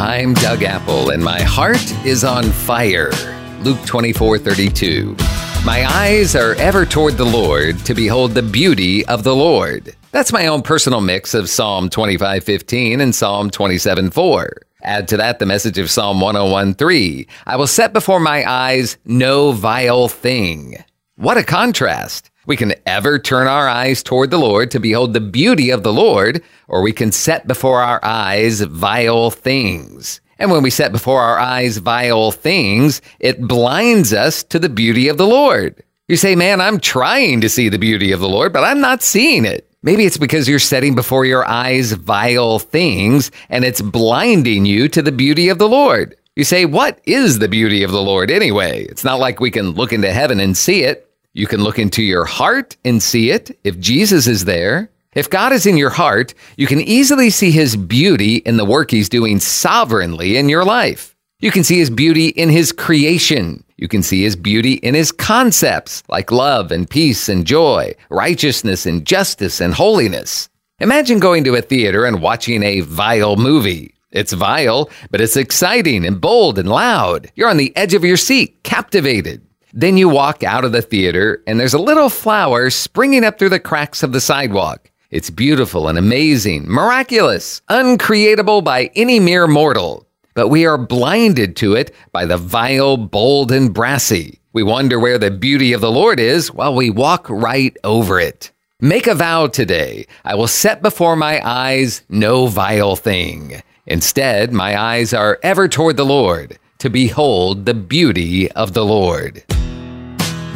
[0.00, 3.10] I'm Doug Apple, and my heart is on fire.
[3.60, 5.14] Luke 24 32.
[5.62, 9.94] My eyes are ever toward the Lord to behold the beauty of the Lord.
[10.10, 14.52] That's my own personal mix of Psalm 25 15 and Psalm 27 4.
[14.84, 17.28] Add to that the message of Psalm 101 3.
[17.46, 20.82] I will set before my eyes no vile thing.
[21.16, 22.29] What a contrast!
[22.46, 25.92] We can ever turn our eyes toward the Lord to behold the beauty of the
[25.92, 30.20] Lord, or we can set before our eyes vile things.
[30.38, 35.08] And when we set before our eyes vile things, it blinds us to the beauty
[35.08, 35.82] of the Lord.
[36.08, 39.02] You say, man, I'm trying to see the beauty of the Lord, but I'm not
[39.02, 39.70] seeing it.
[39.82, 45.02] Maybe it's because you're setting before your eyes vile things and it's blinding you to
[45.02, 46.16] the beauty of the Lord.
[46.36, 48.84] You say, what is the beauty of the Lord anyway?
[48.84, 51.09] It's not like we can look into heaven and see it.
[51.32, 54.90] You can look into your heart and see it if Jesus is there.
[55.14, 58.90] If God is in your heart, you can easily see his beauty in the work
[58.90, 61.16] he's doing sovereignly in your life.
[61.40, 63.64] You can see his beauty in his creation.
[63.76, 68.84] You can see his beauty in his concepts like love and peace and joy, righteousness
[68.84, 70.48] and justice and holiness.
[70.80, 73.94] Imagine going to a theater and watching a vile movie.
[74.10, 77.30] It's vile, but it's exciting and bold and loud.
[77.36, 79.46] You're on the edge of your seat, captivated.
[79.72, 83.50] Then you walk out of the theater and there's a little flower springing up through
[83.50, 84.90] the cracks of the sidewalk.
[85.10, 90.06] It's beautiful and amazing, miraculous, uncreatable by any mere mortal.
[90.34, 94.40] But we are blinded to it by the vile, bold, and brassy.
[94.52, 98.52] We wonder where the beauty of the Lord is while we walk right over it.
[98.80, 100.06] Make a vow today.
[100.24, 103.62] I will set before my eyes no vile thing.
[103.86, 109.44] Instead, my eyes are ever toward the Lord to behold the beauty of the Lord.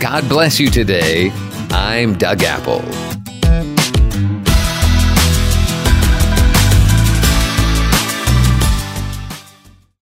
[0.01, 1.31] God bless you today.
[1.71, 3.14] I'm Doug Apple.